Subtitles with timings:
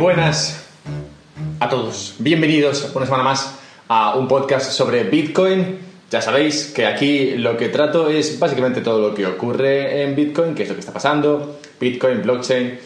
[0.00, 0.64] buenas
[1.60, 2.14] a todos.
[2.18, 5.76] Bienvenidos una semana más a un podcast sobre Bitcoin.
[6.10, 10.54] Ya sabéis que aquí lo que trato es básicamente todo lo que ocurre en Bitcoin,
[10.54, 12.78] qué es lo que está pasando, Bitcoin, blockchain,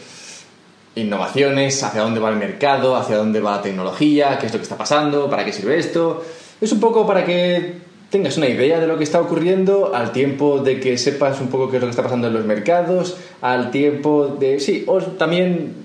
[0.95, 4.63] innovaciones, hacia dónde va el mercado, hacia dónde va la tecnología, qué es lo que
[4.63, 6.21] está pasando, para qué sirve esto.
[6.59, 7.75] Es un poco para que
[8.09, 11.69] tengas una idea de lo que está ocurriendo, al tiempo de que sepas un poco
[11.69, 14.59] qué es lo que está pasando en los mercados, al tiempo de...
[14.59, 15.84] Sí, o también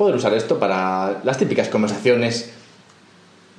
[0.00, 2.54] poder usar esto para las típicas conversaciones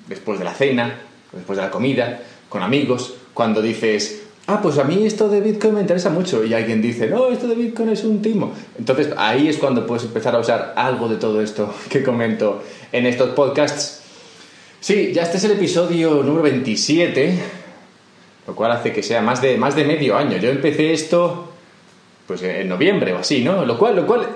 [0.08, 1.00] después de la cena,
[1.32, 5.76] después de la comida, con amigos, cuando dices, ah, pues a mí esto de Bitcoin
[5.76, 8.56] me interesa mucho y alguien dice, no, esto de Bitcoin es un timo.
[8.76, 13.06] Entonces ahí es cuando puedes empezar a usar algo de todo esto que comento en
[13.06, 14.02] estos podcasts.
[14.80, 17.38] Sí, ya este es el episodio número 27,
[18.48, 20.38] lo cual hace que sea más de, más de medio año.
[20.38, 21.50] Yo empecé esto
[22.26, 23.64] pues en noviembre o así, ¿no?
[23.64, 24.28] Lo cual, lo cual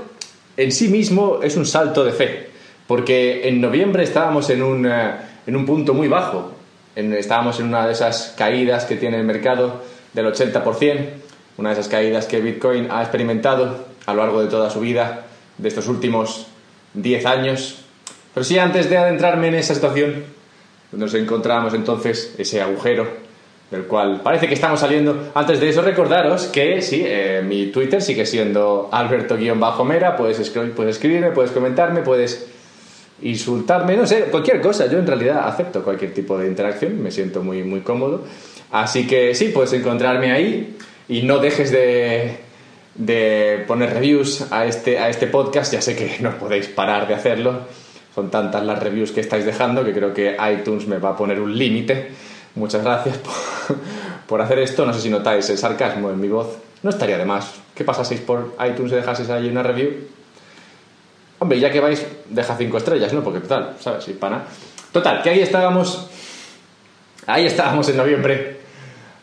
[0.57, 2.49] en sí mismo es un salto de fe,
[2.87, 6.51] porque en noviembre estábamos en un, eh, en un punto muy bajo,
[6.95, 9.83] estábamos en una de esas caídas que tiene el mercado
[10.13, 11.09] del 80%,
[11.57, 15.25] una de esas caídas que Bitcoin ha experimentado a lo largo de toda su vida,
[15.57, 16.47] de estos últimos
[16.93, 17.81] 10 años.
[18.33, 20.23] Pero sí, antes de adentrarme en esa situación,
[20.91, 23.24] nos encontramos entonces ese agujero
[23.71, 25.31] del cual parece que estamos saliendo.
[25.33, 31.31] Antes de eso, recordaros que sí, eh, mi Twitter sigue siendo alberto-mera, puedes, puedes escribirme,
[31.31, 32.47] puedes comentarme, puedes
[33.21, 34.87] insultarme, no sé, cualquier cosa.
[34.87, 38.23] Yo en realidad acepto cualquier tipo de interacción, me siento muy, muy cómodo.
[38.71, 40.77] Así que sí, puedes encontrarme ahí
[41.07, 42.37] y no dejes de,
[42.95, 45.73] de poner reviews a este, a este podcast.
[45.73, 47.61] Ya sé que no podéis parar de hacerlo.
[48.13, 51.39] Son tantas las reviews que estáis dejando que creo que iTunes me va a poner
[51.39, 52.07] un límite.
[52.55, 53.33] Muchas gracias por,
[54.41, 54.85] hacer esto.
[54.85, 56.57] No sé si notáis el sarcasmo en mi voz.
[56.83, 57.53] No estaría de más.
[57.73, 59.91] ¿Qué pasaseis por iTunes y dejaseis ahí una review?
[61.39, 63.23] Hombre, ya que vais, deja cinco estrellas, ¿no?
[63.23, 64.07] Porque total, ¿sabes?
[64.07, 64.43] Y pana.
[64.91, 66.07] Total, que ahí estábamos.
[67.27, 68.59] Ahí estábamos en noviembre.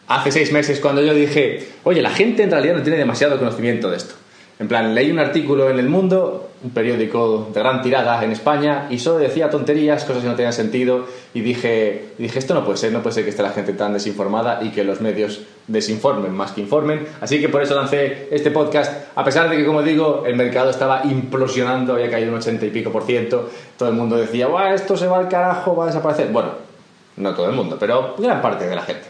[0.08, 3.90] Hace seis meses, cuando yo dije, oye, la gente en realidad no tiene demasiado conocimiento
[3.90, 4.14] de esto.
[4.62, 8.86] En plan, leí un artículo en El Mundo, un periódico de gran tirada en España,
[8.90, 12.78] y solo decía tonterías, cosas que no tenían sentido, y dije, dije, esto no puede
[12.78, 16.32] ser, no puede ser que esté la gente tan desinformada y que los medios desinformen
[16.32, 17.08] más que informen.
[17.20, 20.70] Así que por eso lancé este podcast, a pesar de que, como digo, el mercado
[20.70, 24.74] estaba implosionando, había caído un 80 y pico por ciento, todo el mundo decía, Buah,
[24.74, 26.28] esto se va al carajo, va a desaparecer.
[26.30, 26.50] Bueno,
[27.16, 29.08] no todo el mundo, pero gran parte de la gente.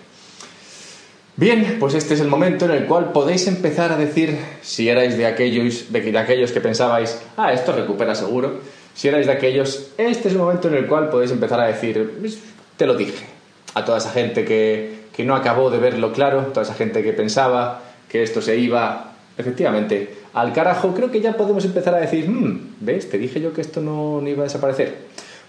[1.34, 5.16] Bien, pues este es el momento en el cual podéis empezar a decir si erais
[5.16, 8.60] de aquellos, de, aquellos que pensabais, ah, esto recupera seguro.
[8.94, 12.19] Si erais de aquellos, este es el momento en el cual podéis empezar a decir,
[12.20, 12.38] pues,
[12.76, 13.25] te lo dije.
[13.72, 17.15] A toda esa gente que, que no acabó de verlo claro, toda esa gente que
[17.15, 22.28] pensaba que esto se iba, efectivamente, al carajo, creo que ya podemos empezar a decir,
[22.28, 23.09] hmm, ¿ves?
[23.09, 24.99] Te dije yo que esto no, no iba a desaparecer.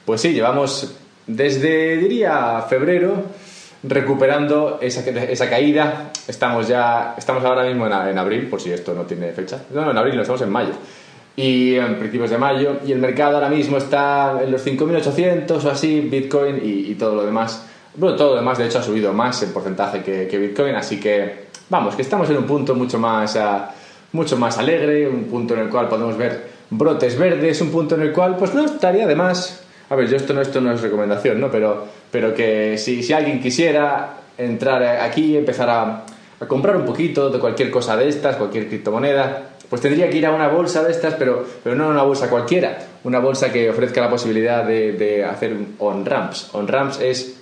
[0.06, 0.96] Pues sí, llevamos
[1.28, 3.24] desde, diría, febrero
[3.84, 6.12] recuperando esa, esa caída.
[6.28, 9.62] Estamos ya, estamos ahora mismo en, abril, por si esto no tiene fecha.
[9.74, 10.72] No, no, en abril, no, estamos en mayo.
[11.36, 15.70] Y en principios de mayo, y el mercado ahora mismo está en los 5.800 o
[15.70, 17.68] así, Bitcoin y, todo lo demás.
[18.00, 21.96] Todo lo demás de hecho ha subido más en porcentaje que, Bitcoin, así que vamos,
[21.96, 25.70] que estamos en un punto mucho más, uh, mucho más alegre, un punto en el
[25.70, 29.63] cual podemos ver brotes verdes, un punto en el cual pues no estaría de más
[29.94, 31.52] a ver, yo esto no, esto no es recomendación, ¿no?
[31.52, 36.04] Pero, pero que si, si alguien quisiera entrar aquí empezar a,
[36.40, 40.26] a, comprar un poquito de cualquier cosa de estas, cualquier criptomoneda, pues tendría que ir
[40.26, 44.02] a una bolsa de estas, pero, pero no una bolsa cualquiera, una bolsa que ofrezca
[44.02, 46.50] la posibilidad de, de hacer on-ramps.
[46.54, 47.40] On-ramps es,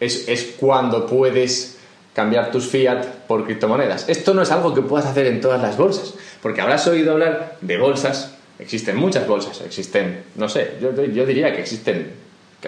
[0.00, 1.78] es, es cuando puedes
[2.14, 4.08] cambiar tus fiat por criptomonedas.
[4.08, 7.58] Esto no es algo que puedas hacer en todas las bolsas, porque habrás oído hablar
[7.60, 12.12] de bolsas Existen muchas bolsas, existen, no sé, yo, yo diría que existen,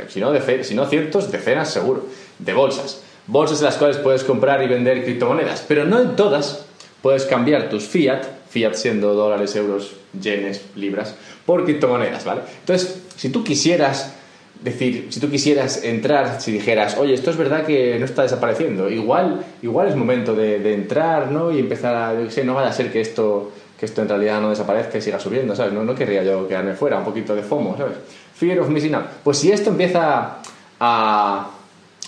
[0.09, 0.33] si no,
[0.63, 2.07] si no cientos, decenas seguro,
[2.39, 3.03] de bolsas.
[3.27, 6.65] Bolsas en las cuales puedes comprar y vender criptomonedas, pero no en todas
[7.03, 11.15] puedes cambiar tus fiat, fiat siendo dólares, euros, yenes, libras,
[11.45, 12.43] por criptomonedas, ¿vale?
[12.61, 14.15] Entonces, si tú quisieras
[14.63, 18.91] decir, si tú quisieras entrar, si dijeras, oye, esto es verdad que no está desapareciendo,
[18.91, 21.53] igual, igual es momento de, entrar, ¿no?
[21.53, 22.15] Y empezar a,
[22.45, 25.55] no vaya a ser que esto que esto en realidad no desaparezca y siga subiendo,
[25.55, 25.73] ¿sabes?
[25.73, 27.95] No, no querría yo quedarme fuera, un poquito de FOMO, ¿sabes?
[28.35, 29.07] Fear of missing out.
[29.23, 30.39] Pues si esto empieza
[30.81, 31.51] a...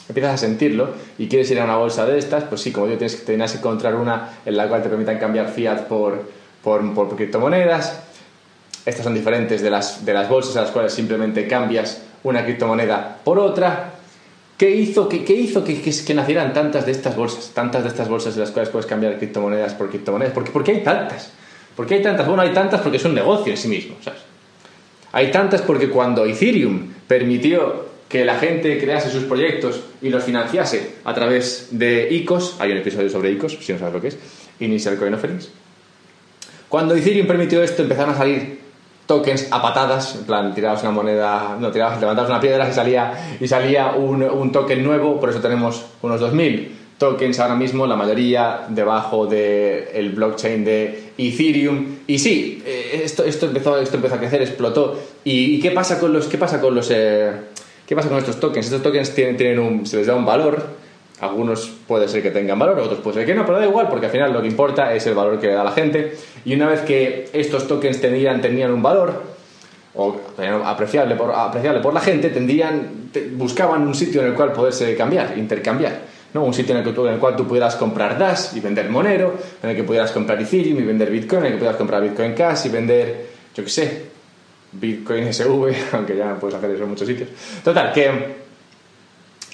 [0.08, 2.98] empiezas a sentirlo y quieres ir a una bolsa de estas, pues sí, como yo
[2.98, 6.24] tienes, que encontrar una en la cual te permitan cambiar fiat por,
[6.64, 8.02] por, por criptomonedas.
[8.84, 13.18] Estas son diferentes de las, de las bolsas a las cuales simplemente cambias una criptomoneda
[13.22, 13.92] por otra.
[14.58, 17.52] ¿Qué hizo, qué, qué hizo que, que, nacieran tantas de estas bolsas?
[17.54, 20.34] Tantas de estas bolsas en las cuales puedes cambiar criptomonedas por criptomonedas.
[20.34, 21.30] ¿Por qué, ¿Por qué hay tantas?
[21.80, 22.26] ¿Por qué hay tantas?
[22.26, 24.20] Bueno, hay tantas porque es un negocio en sí mismo, ¿sabes?
[25.12, 30.96] Hay tantas porque cuando Ethereum permitió que la gente crease sus proyectos y los financiase
[31.04, 34.18] a través de ICOs, hay un episodio sobre ICOs, si no sabes lo que es,
[34.58, 35.48] Initial Coin Offerings.
[36.68, 38.60] Cuando Ethereum permitió esto, empezaron a salir
[39.06, 43.38] tokens a patadas, en plan, tirabas una moneda, no, tirabas, levantabas una piedra y salía,
[43.40, 47.96] y salía un, un token nuevo, por eso tenemos unos 2000 tokens ahora mismo, la
[47.96, 51.96] mayoría debajo del el blockchain de Ethereum.
[52.06, 55.00] Y sí, eh, esto, esto, empezó, esto empezó a crecer, explotó.
[55.24, 57.32] ¿Y, qué pasa con los, qué pasa con los, eh,
[57.86, 58.66] qué pasa con estos tokens?
[58.66, 60.62] Estos tokens tienen, tienen un, se les da un valor.
[61.20, 64.06] Algunos puede ser que tengan valor, otros puede ser que no, pero da igual, porque
[64.06, 66.18] al final lo que importa es el valor que le da la gente.
[66.44, 69.22] Y una vez que estos tokens tenían, tenían un valor,
[69.94, 70.20] o
[70.66, 75.38] apreciable por, apreciable por la gente, tendrían, buscaban un sitio en el cual poderse cambiar,
[75.38, 76.19] intercambiar.
[76.34, 76.44] ¿No?
[76.44, 79.34] Un sitio en el, que en el cual tú pudieras comprar Dash y vender Monero,
[79.62, 82.34] en el que pudieras comprar Ethereum y vender Bitcoin, en el que pudieras comprar Bitcoin
[82.34, 84.04] Cash y vender, yo qué sé,
[84.72, 87.28] Bitcoin SV, aunque ya puedes hacer eso en muchos sitios.
[87.64, 88.10] Total, que,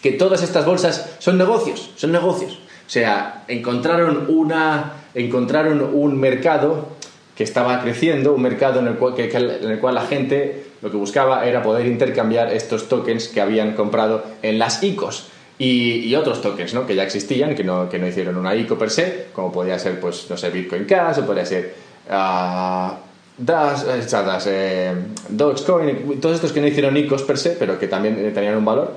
[0.03, 2.59] que todas estas bolsas son negocios, son negocios.
[2.87, 6.97] O sea, encontraron, una, encontraron un mercado
[7.35, 10.97] que estaba creciendo, un mercado en el, cual, en el cual la gente lo que
[10.97, 15.29] buscaba era poder intercambiar estos tokens que habían comprado en las ICOs.
[15.59, 16.87] Y, otros tokens ¿no?
[16.87, 19.99] que ya existían, que no, que no hicieron una ICO per se, como podría ser,
[19.99, 21.75] pues, no sé, Bitcoin Cash, o podría ser
[22.11, 22.93] uh,
[23.39, 24.95] Dash, eh,
[25.31, 28.95] Dogecoin, todos estos que no hicieron ICOs per se, pero que también tenían un valor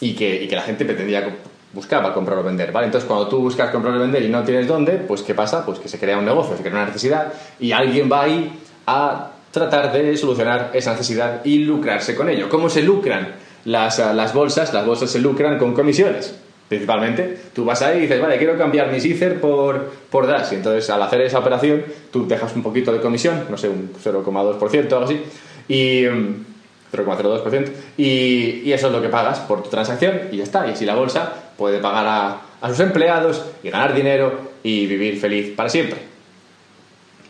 [0.00, 1.26] y que, y que la gente pretendía
[1.72, 2.86] buscaba comprar o vender, ¿vale?
[2.86, 5.64] Entonces, cuando tú buscas comprar o vender y no tienes dónde, pues ¿qué pasa?
[5.64, 9.30] Pues que se crea un negocio, se crea una necesidad y alguien va ahí a
[9.50, 12.48] tratar de solucionar esa necesidad y lucrarse con ello.
[12.48, 13.34] ¿Cómo se lucran?
[13.66, 16.34] Las, eh, las bolsas, las bolsas se lucran con comisiones.
[16.68, 20.52] Principalmente, tú vas ahí y dices, vale, quiero cambiar mi Ether por, por Dash.
[20.52, 23.92] Y entonces, al hacer esa operación, tú dejas un poquito de comisión, no sé, un
[23.92, 25.22] 0,2% o algo así,
[25.68, 30.42] y 0,02%, mm, y, y, eso es lo que pagas por tu transacción y ya
[30.42, 30.66] está.
[30.66, 35.20] Y así la bolsa puede pagar a, a sus empleados y ganar dinero y vivir
[35.20, 36.00] feliz para siempre.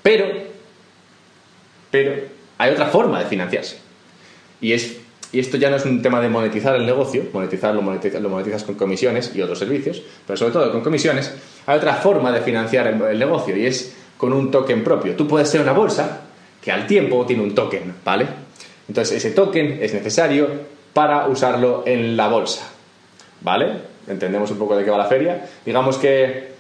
[0.02, 0.26] Pero,
[1.90, 2.14] pero,
[2.56, 3.78] hay otra forma de financiarse.
[4.62, 4.98] Y es
[5.32, 8.74] y esto ya no es un tema de monetizar el negocio, monetizar lo, monetizas, con
[8.76, 11.34] comisiones y otros servicios, pero sobre todo con comisiones,
[11.66, 15.14] hay otra forma de financiar el, negocio y es con un token propio.
[15.16, 16.22] Tú puedes ser una bolsa
[16.62, 18.26] que al tiempo tiene un token, ¿vale?
[18.88, 20.48] Entonces ese token es necesario
[20.92, 22.68] para usarlo en la bolsa,
[23.40, 23.72] ¿vale?
[24.06, 25.48] Entendemos un poco de qué va la feria.
[25.64, 26.54] Digamos que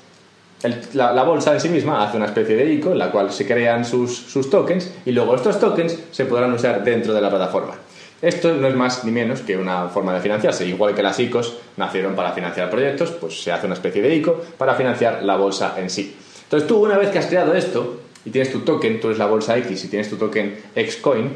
[0.94, 3.84] la, bolsa en sí misma hace una especie de ICO en la cual se crean
[3.84, 7.74] sus, sus tokens y luego estos tokens se podrán usar dentro de la plataforma.
[8.22, 10.66] Esto no es más ni menos que una forma de financiarse.
[10.66, 14.42] Igual que las ICOs nacieron para financiar proyectos, pues se hace una especie de ICO
[14.56, 16.16] para financiar la bolsa en sí.
[16.44, 19.26] Entonces tú una vez que has creado esto y tienes tu token, tú eres la
[19.26, 21.30] bolsa X y tienes tu token Xcoin,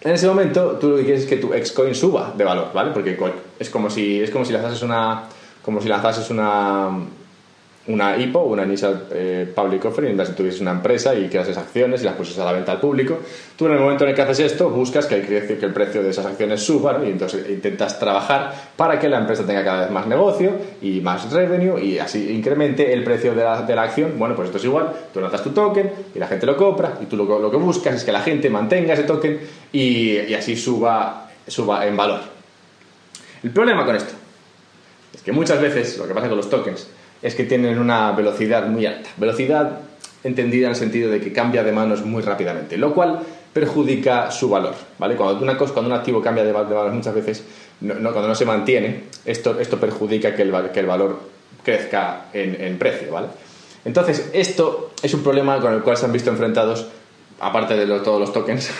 [0.00, 2.92] en ese momento tú lo que quieres es que tu Xcoin suba de valor, ¿vale?
[2.92, 3.18] Porque
[3.58, 5.24] es como si, es como si lanzases una,
[5.62, 6.90] como si lanzases una,
[7.88, 11.64] una IPO, una Initial eh, Public Offering, donde si tuvieses una empresa y creas esas
[11.64, 13.18] acciones y las pusieses a la venta al público,
[13.56, 16.02] tú en el momento en el que haces esto buscas que el, que el precio
[16.02, 19.90] de esas acciones suba y entonces intentas trabajar para que la empresa tenga cada vez
[19.90, 20.52] más negocio
[20.82, 24.18] y más revenue y así incremente el precio de la, de la acción.
[24.18, 27.06] Bueno, pues esto es igual, tú lanzas tu token y la gente lo compra y
[27.06, 29.40] tú lo, lo que buscas es que la gente mantenga ese token
[29.72, 32.20] y, y así suba, suba en valor.
[33.42, 34.12] El problema con esto
[35.14, 36.86] es que muchas veces lo que pasa con los tokens
[37.22, 39.10] es que tienen una velocidad muy alta.
[39.16, 39.80] Velocidad
[40.24, 43.20] entendida en el sentido de que cambia de manos muy rápidamente, lo cual
[43.52, 44.74] perjudica su valor.
[44.98, 45.16] ¿vale?
[45.16, 47.44] Cuando, una cosa, cuando un activo cambia de, valor muchas veces,
[47.80, 51.20] no, cuando no se mantiene, esto, esto perjudica que el, que el valor
[51.64, 53.12] crezca en, precio.
[53.12, 53.28] ¿vale?
[53.84, 56.86] Entonces, esto es un problema con el cual se han visto enfrentados,
[57.40, 58.70] aparte de todos los tokens,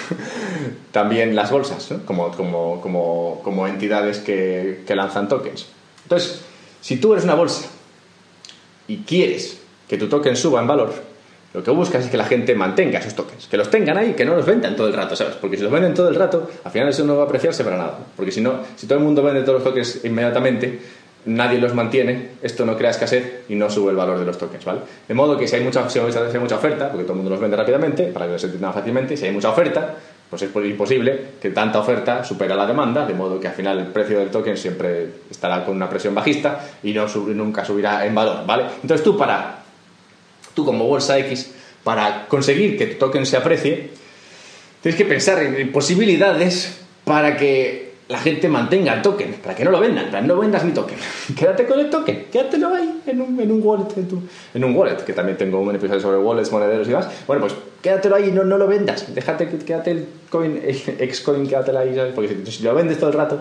[0.93, 5.67] también las bolsas, como, como, como, como, entidades que, que lanzan tokens.
[6.03, 6.43] Entonces,
[6.81, 7.69] si tú eres una bolsa
[8.89, 10.93] y quieres que tu token suba en valor,
[11.55, 14.25] lo que buscas es que la gente mantenga esos tokens, que los tengan ahí, que
[14.25, 15.35] no los vendan todo el rato, ¿sabes?
[15.37, 17.79] Porque si los venden todo el rato, al final eso no va a apreciarse para
[17.79, 17.99] nada.
[18.17, 20.79] Porque si no, si todo el mundo vende todos los tokens inmediatamente,
[21.25, 24.65] nadie los mantiene, esto no crea escasez y no sube el valor de los tokens,
[24.65, 24.81] ¿vale?
[25.07, 27.41] De modo que si hay mucha, si hay mucha oferta, porque todo el mundo los
[27.41, 29.97] vende rápidamente, para que se entienda fácilmente, si hay mucha oferta,
[30.31, 33.87] pues es imposible que tanta oferta supera la demanda, de modo que al final el
[33.87, 38.45] precio del token siempre estará con una presión bajista y no nunca subirá en valor,
[38.47, 38.65] ¿vale?
[38.83, 39.63] Entonces tú para,
[40.55, 43.91] tú como bolsa X, para conseguir que tu token se aprecie,
[44.83, 49.71] tienes que pensar en posibilidades para que la gente mantenga el token, para que no
[49.71, 50.97] lo vendan, no vendas mi token,
[51.37, 54.97] quédate con el token, quédatelo ahí en un, en un wallet, en, en un wallet,
[55.05, 57.09] que también tengo un episodio sobre wallets, monederos y demás.
[57.27, 59.15] Bueno, pues quédatelo ahí, no, no lo vendas.
[59.15, 60.59] Déjate, quédate el coin,
[60.99, 62.15] el Xcoin, quédatelo ahí, ¿sabes?
[62.15, 63.41] Porque si, si lo vendes todo el rato,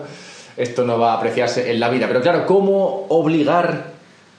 [0.56, 2.06] esto no va a apreciarse en la vida.
[2.06, 3.92] Pero claro, ¿cómo obligar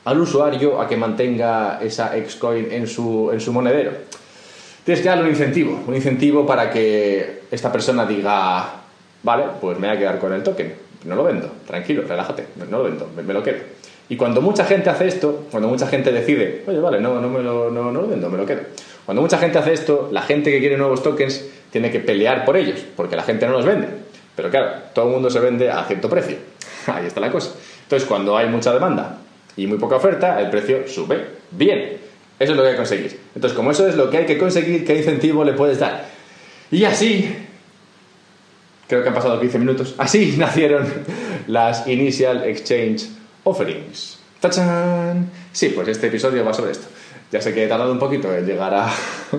[0.06, 3.92] al usuario a que mantenga esa Xcoin en su, en su monedero?
[4.84, 8.80] Tienes que darle un incentivo, un incentivo para que esta persona diga,
[9.24, 10.74] vale, pues me voy a quedar con el token,
[11.06, 13.60] no lo vendo, tranquilo, relájate, no lo vendo, me, me lo quedo.
[14.10, 17.44] Y cuando mucha gente hace esto, cuando mucha gente decide, oye, vale, no, no, me
[17.44, 18.62] lo, no, no lo vendo, me lo quedo.
[19.06, 22.58] Cuando mucha gente hace esto, la gente que quiere nuevos tokens tiene que pelear por
[22.58, 23.88] ellos, porque la gente no los vende.
[24.36, 26.38] Pero claro, todo el mundo se vende a cierto precio.
[26.88, 27.52] Ahí está la cosa.
[27.84, 29.18] Entonces, cuando hay mucha demanda
[29.56, 31.26] y muy poca oferta, el precio sube.
[31.52, 31.98] Bien,
[32.40, 33.20] eso es lo que hay que conseguir.
[33.36, 36.06] Entonces, como eso es lo que hay que conseguir, ¿qué incentivo le puedes dar?
[36.72, 37.36] Y así,
[38.90, 40.86] creo que han pasado 15 minutos, así nacieron
[41.48, 43.08] las Initial Exchange
[43.44, 44.20] Offerings.
[44.40, 45.30] ¡Tachán!
[45.52, 46.88] Sí, pues este episodio va sobre esto.
[47.32, 48.90] Ya sé que he tardado un poquito en llegar a,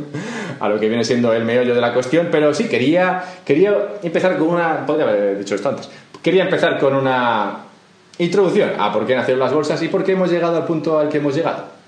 [0.61, 4.39] a lo que viene siendo el meollo de la cuestión, pero sí, quería, quería empezar
[4.39, 4.87] con una...
[4.87, 5.89] Podría haber dicho esto antes.
[6.23, 7.65] Quería empezar con una
[8.19, 11.09] introducción a por qué nacieron las bolsas y por qué hemos llegado al punto al
[11.09, 11.80] que hemos llegado.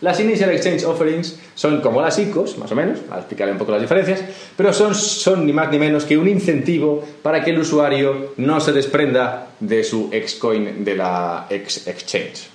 [0.00, 3.80] Las Initial Exchange Offerings son como las ICOs, más o menos, explicaré un poco las
[3.80, 4.22] diferencias,
[4.56, 8.60] pero son, son ni más ni menos que un incentivo para que el usuario no
[8.60, 12.48] se desprenda de su Xcoin de la X Exchange.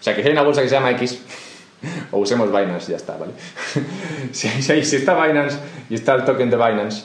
[0.00, 1.20] O sea, que si hay una bolsa que se llama X,
[2.10, 3.32] o usemos Binance, ya está, ¿vale?
[4.32, 5.58] si, está Binance
[5.90, 7.04] y está el token de Binance,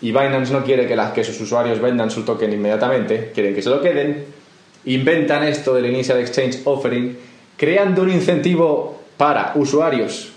[0.00, 3.62] y Binance no quiere que, las, que sus usuarios vendan su token inmediatamente, quieren que
[3.62, 4.26] se lo queden,
[4.84, 7.16] inventan esto del Initial Exchange Offering,
[7.56, 10.32] creando un incentivo para usuarios,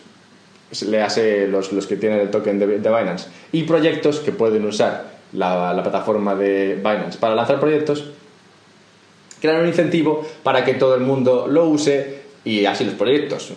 [0.86, 5.06] le hace los, los que tienen el token de, Binance, y proyectos que pueden usar
[5.34, 8.06] la, la plataforma de Binance para lanzar proyectos,
[9.42, 13.54] crean un incentivo para que todo el mundo lo use y así los proyectos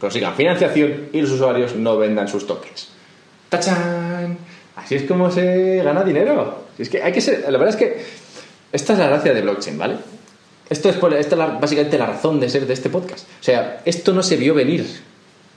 [0.00, 2.88] consigan financiación y los usuarios no vendan sus tokens.
[3.48, 4.38] ¡Tachán!
[4.76, 6.66] Así es como se gana dinero.
[6.78, 7.40] Es que hay que ser.
[7.50, 8.04] La verdad es que
[8.72, 9.96] esta es la gracia de blockchain, ¿vale?
[10.68, 13.28] Esto es, esta es la, básicamente la razón de ser de este podcast.
[13.40, 14.84] O sea, esto no se vio venir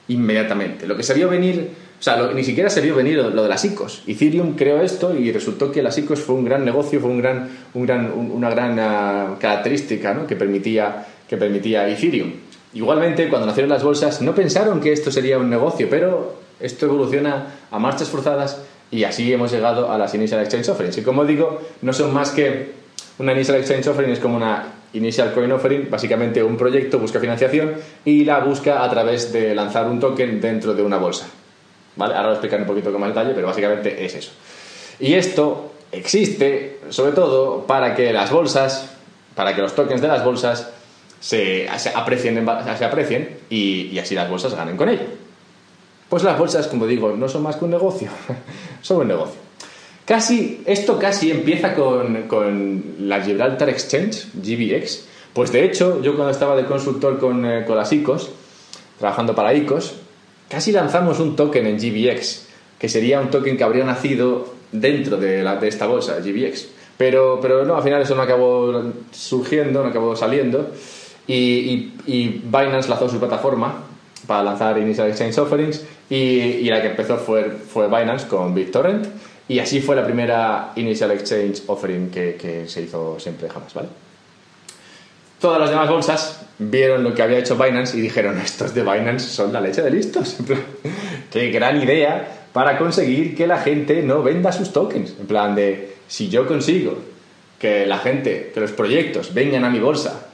[0.07, 0.85] inmediatamente.
[0.85, 3.43] Lo que se vio venir, o sea, lo, ni siquiera se vio venir lo, lo,
[3.43, 4.03] de las ICOs.
[4.07, 7.49] Ethereum creó esto y resultó que las ICOs fue un gran negocio, fue un gran,
[7.73, 10.27] un gran, un, una gran uh, característica ¿no?
[10.27, 12.31] que, permitía, que permitía Ethereum.
[12.73, 17.47] Igualmente, cuando nacieron las bolsas, no pensaron que esto sería un negocio, pero esto evoluciona
[17.71, 18.61] a marchas forzadas
[18.91, 20.97] y así hemos llegado a las Initial Exchange Offerings.
[20.99, 22.73] Y como digo, no son más que
[23.17, 27.75] una Initial Exchange Offering, es como una Initial Coin Offering, básicamente un proyecto busca financiación
[28.05, 31.27] y la busca a través de lanzar un token dentro de una bolsa.
[31.95, 32.15] ¿Vale?
[32.15, 34.31] Ahora lo explicaré un poquito con más detalle, pero básicamente es eso.
[34.99, 38.95] Y esto existe sobre todo para que las bolsas,
[39.35, 40.71] para que los tokens de las bolsas
[41.19, 45.05] se, aprecien, se aprecien y, y así las bolsas ganen con ello.
[46.09, 48.09] Pues las bolsas, como digo, no son más que un negocio,
[48.81, 49.48] son un negocio.
[50.09, 55.05] Casi, esto casi empieza con, con, la Gibraltar Exchange, GBX.
[55.33, 58.31] Pues de hecho, yo cuando estaba de consultor con, eh, con las ICOs,
[58.97, 59.97] trabajando para ICOs,
[60.49, 62.47] casi lanzamos un token en GBX,
[62.79, 66.69] que sería un token que habría nacido dentro de, la, de esta bolsa, GBX.
[66.97, 70.71] Pero, pero no, al final eso no acabó surgiendo, no acabó saliendo.
[71.27, 73.83] Y, y, y Binance lanzó su plataforma
[74.25, 79.07] para lanzar Initial Exchange Offerings y, y, la que empezó fue, fue Binance con BitTorrent
[79.49, 83.89] y así fue la primera Initial Exchange Offering que, se hizo siempre jamás, ¿vale?
[85.41, 89.27] Todas las demás bolsas vieron lo que había hecho Binance y dijeron, estos de Binance
[89.27, 90.37] son la leche de listos.
[91.31, 95.15] Qué gran idea para conseguir que la gente no venda sus tokens.
[95.19, 96.99] En plan de, si yo consigo
[97.57, 100.27] que la gente, que los proyectos vengan a mi bolsa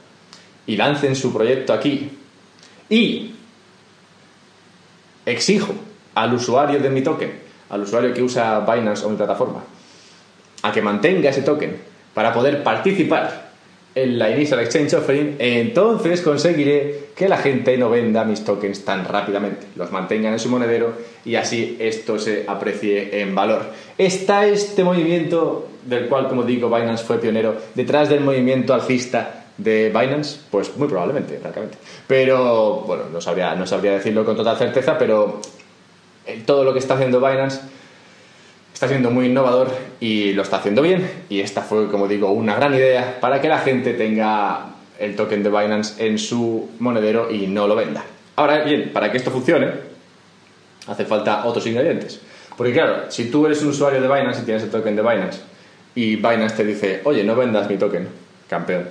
[0.66, 2.10] y lancen su proyecto aquí
[2.90, 3.30] y
[5.24, 5.72] exijo
[6.14, 9.62] al usuario de mi token al usuario que usa Binance o mi plataforma
[10.62, 11.76] a que mantenga ese token
[12.14, 13.46] para poder participar
[13.94, 19.06] en la Initial Exchange Offering, entonces conseguiré que la gente no venda mis tokens tan
[19.06, 20.92] rápidamente, los mantengan en su monedero
[21.24, 23.62] y así esto se aprecie en valor.
[23.96, 29.88] Está este movimiento del cual, como digo, Binance fue pionero, detrás del movimiento alcista de
[29.88, 31.78] Binance, pues muy probablemente, francamente.
[32.06, 35.40] Pero, bueno, no sabría, no sabría decirlo con total certeza, pero
[36.44, 37.60] todo lo que está haciendo Binance
[38.76, 41.08] está siendo muy innovador y lo está haciendo bien.
[41.30, 44.66] Y esta fue, como digo, una gran idea para que la gente tenga
[44.98, 48.04] el token de Binance en su monedero y no lo venda.
[48.36, 49.70] Ahora bien, para que esto funcione,
[50.86, 52.20] hace falta otros ingredientes.
[52.54, 55.40] Porque claro, si tú eres un usuario de Binance y tienes el token de Binance
[55.94, 58.08] y Binance te dice, oye, no vendas mi token,
[58.48, 58.88] campeón,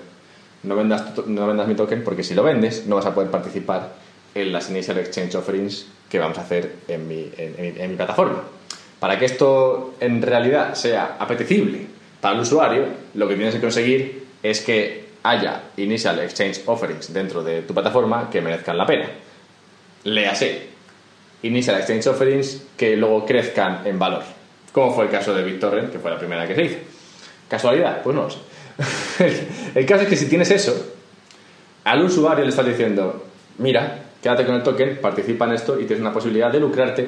[0.63, 3.93] no vendas, no vendas mi token porque si lo vendes no vas a poder participar
[4.33, 8.43] en las Initial Exchange Offerings que vamos a hacer en mi, en mi plataforma.
[8.99, 11.85] Para que esto en realidad sea apetecible
[12.21, 17.43] para el usuario, lo que tienes que conseguir es que haya initial exchange offerings dentro
[17.43, 19.09] de tu plataforma que merezcan la pena.
[20.03, 20.67] Léase,
[21.43, 24.23] initial exchange offerings que luego crezcan en valor,
[24.71, 26.77] como fue el caso de BitTorrent, que fue la primera que se hizo.
[27.49, 28.01] ¿Casualidad?
[28.03, 28.39] Pues no lo sé.
[29.75, 30.93] el caso es que si tienes eso,
[31.83, 33.25] al usuario le estás diciendo,
[33.57, 37.07] mira, quédate con el token, participa en esto y tienes una posibilidad de lucrarte.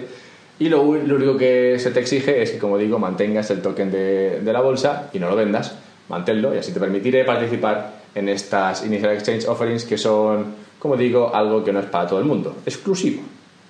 [0.60, 4.40] Y lo, único que se te exige es que, como digo, mantengas el token de,
[4.44, 5.74] la bolsa y no lo vendas,
[6.10, 11.34] manténlo y así te permitiré participar en estas Initial Exchange Offerings que son, como digo,
[11.34, 13.24] algo que no es para todo el mundo, exclusivo.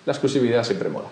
[0.06, 1.08] La exclusividad siempre mola.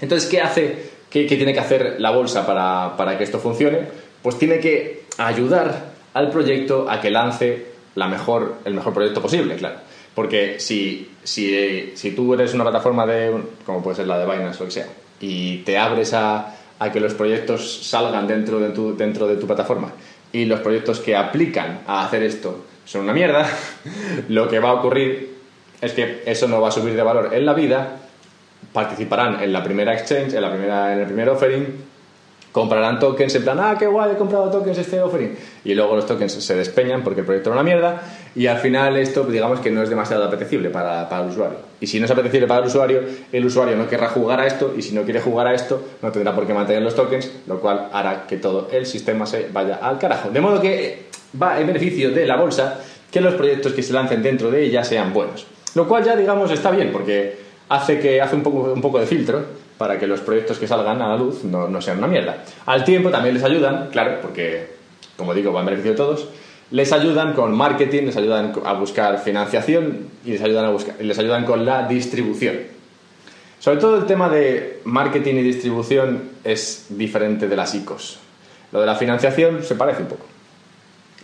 [0.00, 3.82] Entonces, ¿qué hace, qué, tiene que hacer la bolsa para, para, que esto funcione?
[4.20, 9.54] Pues tiene que ayudar al proyecto a que lance la mejor, el mejor proyecto posible,
[9.54, 9.91] claro.
[10.14, 13.32] Porque si, si, si tú eres una plataforma de,
[13.64, 14.86] como puede ser la de Binance o lo que sea,
[15.20, 19.46] y te abres a, a que los proyectos salgan dentro de tu, dentro de tu
[19.46, 19.92] plataforma
[20.32, 23.48] y los proyectos que aplican a hacer esto son una mierda,
[24.28, 25.36] lo que va a ocurrir
[25.80, 27.96] es que eso no va a subir de valor en la vida,
[28.72, 31.92] participarán en la primera exchange, en, la primera, en el primer offering
[32.52, 35.36] comprarán tokens en plan, ah, qué guay, he comprado tokens este offering.
[35.64, 38.02] Y luego los tokens se despeñan porque el proyecto era una mierda
[38.34, 41.58] y al final esto, digamos que no es demasiado apetecible para, para, el usuario.
[41.80, 44.74] Y si no es apetecible para el usuario, el usuario no querrá jugar a esto
[44.76, 47.60] y si no quiere jugar a esto, no tendrá por qué mantener los tokens, lo
[47.60, 50.30] cual hará que todo el sistema se vaya al carajo.
[50.30, 51.06] De modo que
[51.40, 54.82] va en beneficio de la bolsa que los proyectos que se lancen dentro de ella
[54.84, 55.46] sean buenos.
[55.74, 57.36] Lo cual ya, digamos, está bien porque
[57.68, 59.44] hace, que, hace un, poco, un poco de filtro
[59.78, 62.44] para que los proyectos que salgan a la luz no, sean una mierda.
[62.66, 64.68] Al tiempo también les ayudan, claro, porque,
[65.16, 66.28] como digo, va en beneficio de todos,
[66.72, 71.18] les ayudan con marketing, les ayudan a buscar financiación y les ayudan, a buscar, les
[71.18, 72.56] ayudan con la distribución.
[73.60, 78.18] Sobre todo el tema de marketing y distribución es diferente de las ICOs.
[78.72, 80.26] Lo de la financiación se parece un poco.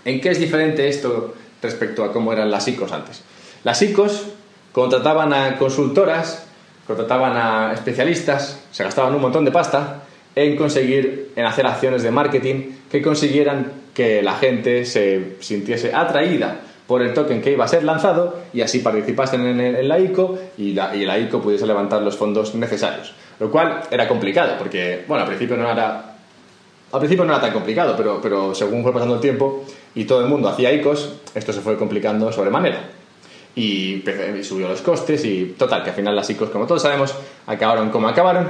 [0.04, 3.22] ¿En qué es diferente esto respecto a cómo eran las ICOs antes?
[3.64, 4.26] Las ICOs
[4.72, 6.44] contrataban a consultoras
[6.88, 10.04] contrataban a especialistas, se gastaban un montón de pasta
[10.38, 16.60] en conseguir, en hacer acciones de marketing que consiguieran que la gente se sintiese atraída
[16.86, 20.72] por el token que iba a ser lanzado y así participasen en, la ICO y
[20.72, 23.14] la, y la ICO pudiese levantar los fondos necesarios.
[23.40, 26.14] Lo cual era complicado porque, bueno, al principio no era
[26.90, 30.22] al principio no era tan complicado, pero, pero según fue pasando el tiempo y todo
[30.22, 32.80] el mundo hacía ICOs, esto se fue complicando sobremanera
[33.58, 34.02] y,
[34.42, 37.14] subió los costes y total, que al final las ICOs, como todos sabemos,
[37.46, 38.48] acabaron como acabaron.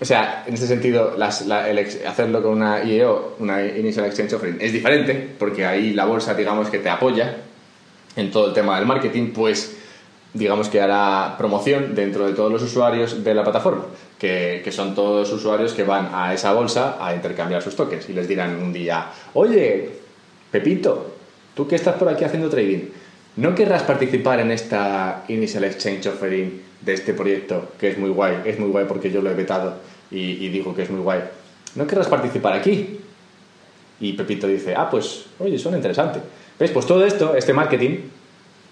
[0.00, 5.34] O sea, en este sentido, hacerlo con una IEO, una Initial Exchange Offering, es diferente,
[5.38, 7.36] porque ahí la bolsa, digamos, que te apoya
[8.14, 9.76] en todo el tema del marketing, pues
[10.32, 13.86] digamos que hará promoción dentro de todos los usuarios de la plataforma,
[14.18, 18.12] que, que, son todos usuarios que van a esa bolsa a intercambiar sus tokens y
[18.12, 19.90] les dirán un día, oye,
[20.50, 21.14] Pepito,
[21.54, 22.88] tú que estás por aquí haciendo trading,
[23.38, 28.42] ¿No querrás participar en esta Initial Exchange Offering de este proyecto, que es muy guay?
[28.44, 29.76] Es muy guay porque yo lo he vetado
[30.10, 31.20] y, digo que es muy guay.
[31.74, 33.00] ¿No querrás participar aquí?
[34.00, 36.20] Y Pepito dice, ah, pues, oye, suena interesante.
[36.58, 36.70] ¿Ves?
[36.70, 37.98] Pues todo esto, este marketing,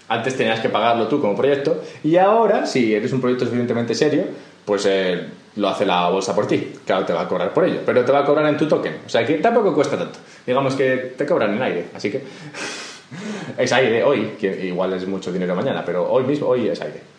[0.08, 4.24] antes tenías que pagarlo tú como proyecto y ahora, si eres un proyecto suficientemente serio,
[4.64, 6.72] pues eh, lo hace la bolsa por ti.
[6.84, 9.00] Claro, te va a cobrar por ello, pero te va a cobrar en tu token.
[9.04, 10.18] O sea que tampoco cuesta tanto.
[10.46, 12.22] Digamos que te cobran en aire, así que...
[13.58, 17.15] es aire hoy, que igual es mucho dinero mañana, pero hoy mismo, hoy es aire.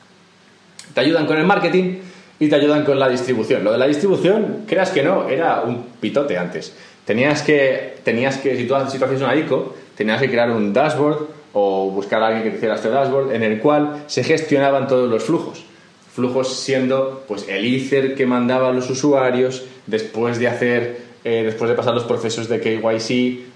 [0.98, 2.00] Te ayudan con el marketing
[2.40, 3.64] y te ayudan con la distribución.
[3.64, 6.76] Lo de la distribución, creas que no, era un pitote antes.
[7.06, 11.92] Tenías que, tenías que si tú haces una ICO, tenías que crear un dashboard o
[11.92, 15.24] buscar a alguien que te hiciera este dashboard en el cual se gestionaban todos los
[15.24, 15.64] flujos.
[16.16, 21.76] Flujos siendo pues el Ether que mandaban los usuarios después de hacer eh, después de
[21.76, 23.10] pasar los procesos de KYC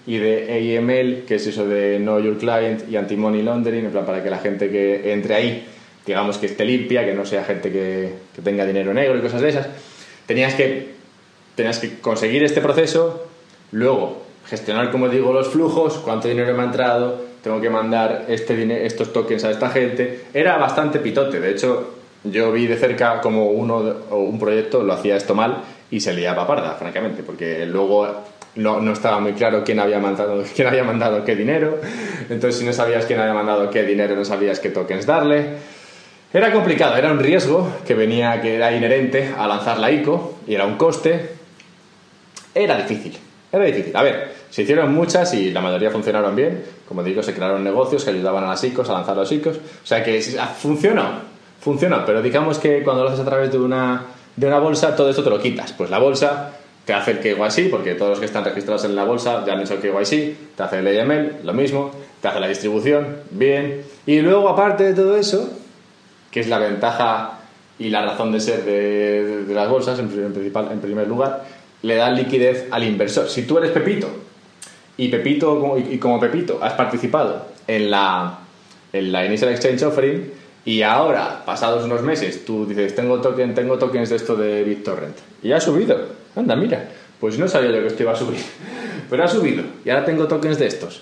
[0.06, 4.06] y de AML, que es eso de Know Your Client y Anti-Money Laundering, en plan
[4.06, 5.66] para que la gente que entre ahí,
[6.06, 9.50] digamos que esté limpia, que no sea gente que, tenga dinero negro y cosas de
[9.50, 9.68] esas,
[10.26, 10.94] tenías que,
[11.56, 13.28] tenías que conseguir este proceso,
[13.72, 18.86] luego gestionar, como digo, los flujos, cuánto dinero me ha entrado, tengo que mandar este
[18.86, 20.26] estos tokens a esta gente.
[20.34, 23.78] Era bastante pitote, de hecho, yo vi de cerca como uno
[24.10, 28.08] o un proyecto lo hacía esto mal y se liaba parda, francamente, porque luego
[28.56, 31.80] no, no, estaba muy claro quién había, mandado, quién había mandado qué dinero,
[32.30, 35.81] entonces si no sabías quién había mandado qué dinero, no sabías qué tokens darle.
[36.34, 40.56] Era complicado, era un riesgo que venía, que era inherente a lanzar la ICO y
[40.56, 41.32] era un coste.
[42.56, 43.18] Era difícil,
[43.52, 43.96] era difícil.
[43.96, 46.64] A ver, se hicieron muchas y la mayoría funcionaron bien.
[46.88, 49.58] Como digo, se crearon negocios que ayudaban a las ICOs a lanzar los ICOs.
[49.58, 50.22] O sea que
[50.58, 51.04] funcionó,
[51.60, 55.10] funciona, pero digamos que cuando lo haces a través de una, de una bolsa, todo
[55.10, 55.74] esto te lo quitas.
[55.74, 56.54] Pues la bolsa
[56.86, 59.62] te hace el KYC, porque todos los que están registrados en la bolsa ya han
[59.62, 61.92] hecho el KYC, te hace el AML, lo mismo,
[62.22, 63.84] te hace la distribución, bien.
[64.06, 65.50] Y luego, aparte de todo eso,
[66.32, 67.40] que es la ventaja
[67.78, 71.44] y la razón de ser de, las bolsas, en, primer lugar,
[71.82, 73.30] le da liquidez al inversor.
[73.30, 74.08] Si tú eres Pepito
[74.98, 78.40] y Pepito y como Pepito has participado en la,
[78.94, 80.32] en la Initial Exchange Offering
[80.64, 85.18] y ahora, pasados unos meses, tú dices, tengo, token, tengo tokens de esto de BitTorrent
[85.42, 86.22] y ha subido.
[86.36, 86.88] Anda, mira,
[87.20, 88.40] pues no sabía yo que esto iba a subir,
[89.10, 91.02] pero ha subido y ahora tengo tokens de estos.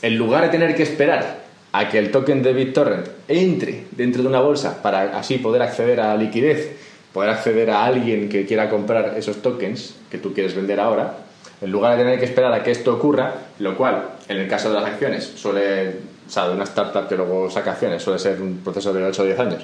[0.00, 1.39] En lugar de tener que esperar
[1.72, 6.00] a que el token de BitTorrent entre dentro de una bolsa para así poder acceder
[6.00, 6.76] a liquidez,
[7.12, 11.18] poder acceder a alguien que quiera comprar esos tokens que tú quieres vender ahora,
[11.60, 14.68] en lugar de tener que esperar a que esto ocurra, lo cual en el caso
[14.70, 18.40] de las acciones suele, o sea, de una startup que luego saca acciones, suele ser
[18.40, 19.62] un proceso de 8 o 10 años.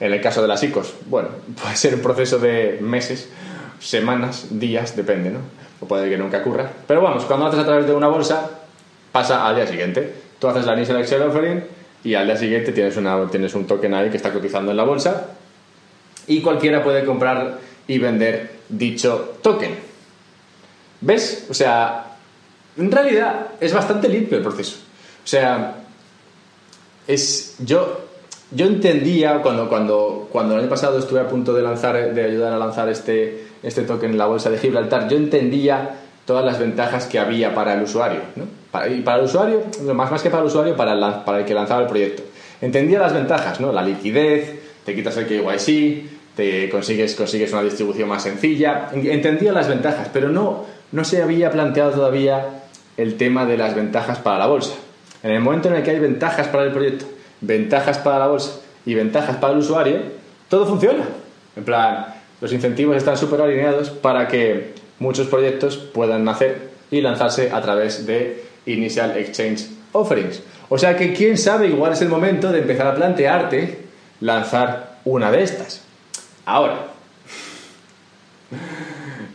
[0.00, 1.28] En el caso de las ICOs, bueno,
[1.62, 3.28] puede ser un proceso de meses,
[3.80, 5.40] semanas, días, depende, ¿no?
[5.80, 6.70] O puede que nunca ocurra.
[6.86, 8.50] Pero vamos, cuando haces a través de una bolsa,
[9.12, 11.64] pasa al día siguiente Tú haces la initial Excel offering
[12.04, 14.84] y al día siguiente tienes, una, tienes un token ahí que está cotizando en la
[14.84, 15.30] bolsa
[16.26, 19.76] y cualquiera puede comprar y vender dicho token.
[21.00, 21.46] ¿Ves?
[21.50, 22.16] O sea,
[22.76, 24.76] en realidad es bastante limpio el proceso.
[25.24, 25.76] O sea,
[27.06, 28.08] es yo
[28.50, 32.52] yo entendía cuando, cuando, cuando el año pasado estuve a punto de lanzar de ayudar
[32.52, 37.06] a lanzar este, este token en la bolsa de Gibraltar, yo entendía todas las ventajas
[37.06, 38.20] que había para el usuario.
[38.36, 38.44] ¿no?
[38.90, 39.62] Y para el usuario,
[39.94, 42.22] más, más que para el usuario, para el, que lanzaba el proyecto.
[42.60, 43.72] Entendía las ventajas, ¿no?
[43.72, 48.90] La liquidez, te quitas el KYC, te consigues, consigues una distribución más sencilla.
[48.92, 52.62] Entendía las ventajas, pero no, no se había planteado todavía
[52.96, 54.74] el tema de las ventajas para la bolsa.
[55.22, 57.06] En el momento en el que hay ventajas para el proyecto,
[57.40, 59.96] ventajas para la bolsa y ventajas para el usuario,
[60.48, 61.04] todo funciona.
[61.56, 67.50] En plan, los incentivos están súper alineados para que muchos proyectos puedan nacer y lanzarse
[67.52, 70.42] a través de Initial Exchange Offerings.
[70.68, 73.86] O sea que quién sabe, igual es el momento de empezar a plantearte
[74.20, 75.82] lanzar una de estas.
[76.44, 76.86] Ahora,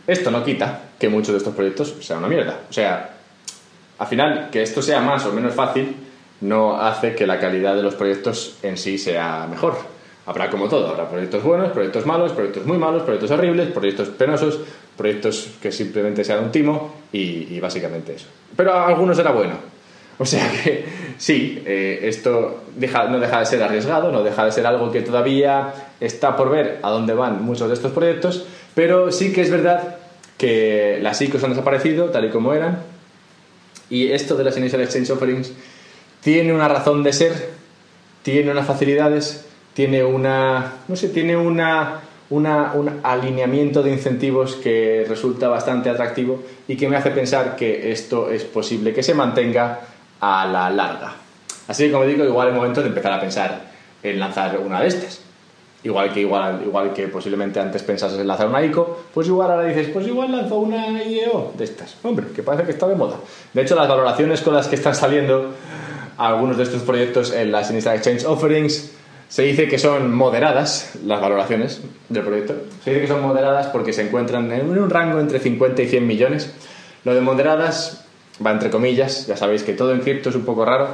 [0.06, 2.60] esto no quita que muchos de estos proyectos sean una mierda.
[2.68, 3.14] O sea,
[3.98, 5.96] al final, que esto sea más o menos fácil
[6.40, 9.76] no hace que la calidad de los proyectos en sí sea mejor.
[10.26, 14.60] Habrá como todo, habrá proyectos buenos, proyectos malos, proyectos muy malos, proyectos horribles, proyectos penosos,
[14.96, 18.26] proyectos que simplemente sean un timo y, básicamente eso.
[18.56, 19.54] Pero algunos era bueno.
[20.16, 20.84] O sea que
[21.18, 25.74] sí, eh, esto no deja de ser arriesgado, no deja de ser algo que todavía
[25.98, 29.96] está por ver a dónde van muchos de estos proyectos, pero sí que es verdad
[30.38, 32.78] que las ICOs han desaparecido tal y como eran
[33.90, 35.52] y esto de las Initial Exchange Offerings
[36.20, 37.50] tiene una razón de ser,
[38.22, 45.48] tiene unas facilidades tiene una, no sé, tiene una, un alineamiento de incentivos que resulta
[45.48, 49.80] bastante atractivo y que me hace pensar que esto es posible que se mantenga
[50.20, 51.14] a la larga.
[51.68, 53.60] Así que, como digo, igual es momento de empezar a pensar
[54.02, 55.20] en lanzar una de estas.
[55.82, 59.66] Igual que, igual, igual que posiblemente antes pensases en lanzar una ICO, pues igual ahora
[59.66, 61.96] dices, pues igual lanzo una IEO de estas.
[62.02, 63.16] Hombre, que parece que está de moda.
[63.52, 65.50] De hecho, las valoraciones con las que están saliendo
[66.16, 68.92] algunos de estos proyectos en las Initial Exchange Offerings
[69.28, 72.54] se dice que son moderadas las valoraciones del proyecto.
[72.84, 76.06] Se dice que son moderadas porque se encuentran en un rango entre 50 y 100
[76.06, 76.52] millones.
[77.04, 78.04] Lo de moderadas
[78.44, 80.88] va entre comillas, ya sabéis que todo en cripto es un poco raro.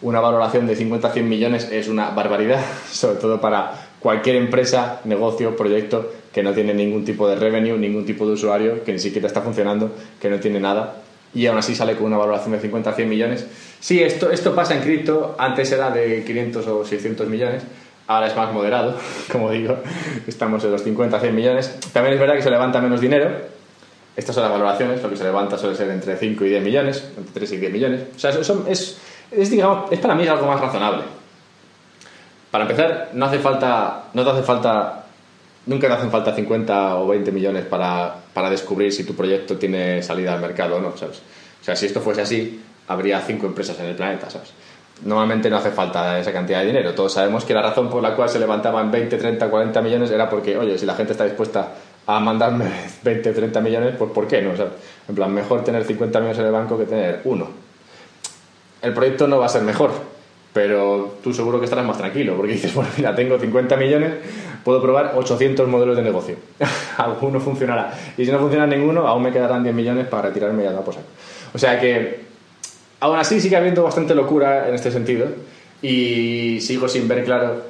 [0.00, 5.00] Una valoración de 50 a 100 millones es una barbaridad, sobre todo para cualquier empresa,
[5.04, 8.98] negocio, proyecto que no tiene ningún tipo de revenue, ningún tipo de usuario, que ni
[8.98, 11.01] siquiera está funcionando, que no tiene nada
[11.34, 13.46] y aún así sale con una valoración de 50 a 100 millones.
[13.80, 17.62] Sí, esto, esto pasa en cripto, antes era de 500 o 600 millones,
[18.06, 18.96] ahora es más moderado,
[19.32, 19.78] como digo,
[20.26, 21.78] estamos en los 50 a 100 millones.
[21.92, 23.30] También es verdad que se levanta menos dinero,
[24.14, 27.12] estas son las valoraciones, lo que se levanta suele ser entre 5 y 10 millones,
[27.16, 28.00] entre 3 y 10 millones.
[28.14, 28.98] O sea, eso es,
[29.30, 31.02] es, digamos, es para mí algo más razonable.
[32.50, 35.01] Para empezar, no hace falta, no te hace falta,
[35.66, 40.02] nunca te hacen falta 50 o 20 millones para, para descubrir si tu proyecto tiene
[40.02, 41.22] salida al mercado o no, ¿sabes?
[41.60, 44.52] O sea, si esto fuese así, habría 5 empresas en el planeta, ¿sabes?
[45.04, 46.94] normalmente no hace falta esa cantidad de dinero.
[46.94, 50.28] Todos sabemos que la razón por la cual se levantaban 20, 30, 40 millones era
[50.28, 51.68] porque, oye, si la gente está dispuesta
[52.06, 52.66] a mandarme
[53.02, 54.52] 20, 30 millones, pues ¿por qué no?
[54.52, 57.48] en plan, mejor tener 50 millones en el banco que tener uno.
[58.80, 59.92] El proyecto no va a ser mejor,
[60.52, 64.12] pero tú seguro que estarás más tranquilo, porque dices, bueno, mira, tengo 50 millones,
[64.64, 66.36] puedo probar 800 modelos de negocio.
[66.98, 67.92] Alguno funcionará.
[68.16, 70.80] Y si no funciona ninguno, aún me quedarán 10 millones para retirarme y a la
[70.80, 71.00] posa.
[71.54, 72.32] O sea que
[73.02, 75.26] Aún así sigue habiendo bastante locura en este sentido
[75.82, 77.62] y sigo sin ver claro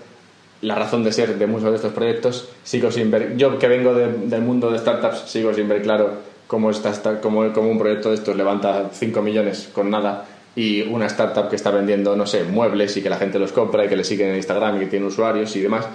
[0.60, 3.94] la razón de ser de muchos de estos proyectos, sigo sin ver, yo que vengo
[3.94, 8.36] del mundo de startups, sigo sin ver claro cómo, está, cómo, un proyecto de estos
[8.36, 13.02] levanta 5 millones con nada y una startup que está vendiendo, no sé, muebles y
[13.02, 15.54] que la gente los compra y que le siguen en Instagram y que tiene usuarios
[15.56, 15.86] y demás,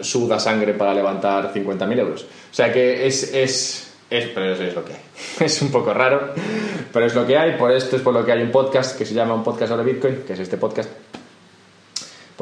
[0.00, 2.22] suda sangre para levantar 50.000 euros.
[2.22, 5.00] O sea que es, es, es, pero eso es lo que hay.
[5.46, 6.34] Es un poco raro,
[6.92, 7.56] pero es lo que hay.
[7.56, 9.92] Por esto es por lo que hay un podcast que se llama Un Podcast sobre
[9.92, 10.90] Bitcoin, que es este podcast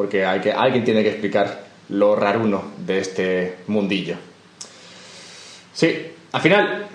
[0.01, 4.17] porque hay que, alguien tiene que explicar lo raruno de este mundillo.
[5.75, 5.95] Sí,
[6.33, 6.87] al final,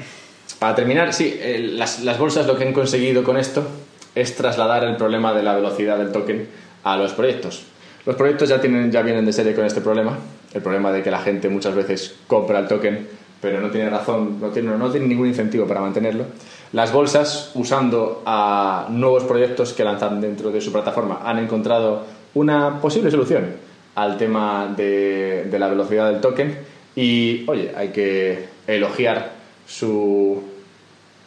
[0.58, 1.40] para terminar, sí,
[1.74, 3.68] las, las, bolsas lo que han conseguido con esto
[4.16, 6.48] es trasladar el problema de la velocidad del token
[6.84, 7.64] a los proyectos.
[8.06, 10.18] Los proyectos ya, tienen, ya vienen de serie con este problema,
[10.54, 13.08] el problema de que la gente muchas veces compra el token
[13.46, 16.26] pero no tiene razón, no tiene, no tiene ningún incentivo para mantenerlo.
[16.72, 22.82] Las bolsas, usando a nuevos proyectos que lanzan dentro de su plataforma, han encontrado una
[22.82, 23.46] posible solución
[23.94, 26.58] al tema de, la velocidad del token
[26.96, 29.34] y, oye, hay que elogiar
[29.68, 30.42] su,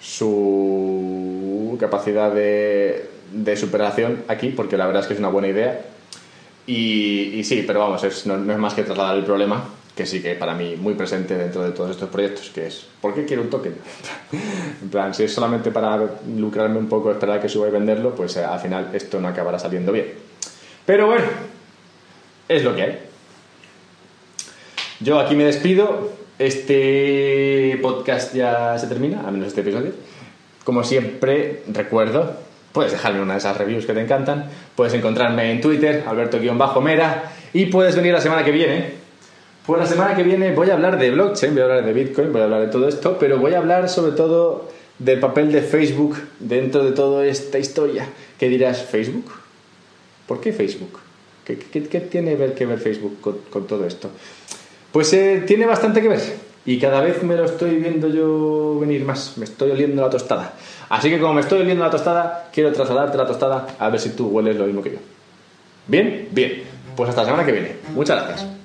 [0.01, 0.98] su
[1.79, 3.09] capacidad de,
[3.57, 5.81] superación aquí, porque la verdad es que es una buena idea.
[6.67, 9.65] Y, sí, pero vamos, no, es más que trasladar el problema,
[9.97, 13.15] que sí que para mí muy presente dentro de todos estos proyectos, que es, ¿por
[13.15, 13.75] qué quiero un token?
[14.83, 15.99] en plan, si es solamente para
[16.37, 19.29] lucrarme un poco, esperar a que suba y venderlo, pues eh, al final esto no
[19.29, 20.13] acabará saliendo bien.
[20.85, 21.25] Pero bueno,
[22.49, 22.99] es lo que hay.
[25.01, 26.11] Yo aquí me despido.
[26.39, 29.93] Este podcast ya se termina, al menos este episodio.
[30.65, 32.37] Como siempre, recuerdo,
[32.73, 34.51] puedes dejarme una de esas reviews que te encantan.
[34.77, 37.33] Puedes encontrarme en Twitter, Alberto-Mera.
[37.53, 38.93] Y puedes venir la semana que viene.
[39.67, 42.33] Pues la semana que viene voy a hablar de blockchain, voy a hablar de Bitcoin,
[42.33, 45.61] voy a hablar de todo esto, pero voy a hablar sobre todo del papel de
[45.61, 48.09] Facebook dentro de toda esta historia.
[48.39, 49.31] ¿Qué dirás, Facebook?
[50.27, 50.99] ¿Por qué Facebook?
[51.45, 54.11] ¿Qué, tiene que ver Facebook con, todo esto?
[54.91, 59.03] Pues eh, tiene bastante que ver y cada vez me lo estoy viendo yo venir
[59.03, 60.53] más, me estoy oliendo la tostada.
[60.91, 64.11] Así que como me estoy oliendo la tostada, quiero trasladarte la tostada a ver si
[64.11, 64.99] tú hueles lo mismo que yo.
[65.87, 66.29] ¿Bien?
[66.31, 66.65] Bien.
[66.95, 67.77] Pues hasta la semana que viene.
[67.95, 68.58] Muchas gracias.